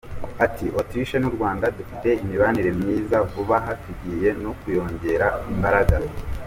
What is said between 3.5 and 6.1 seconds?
aha tugiye no kuyongerera imbaraga.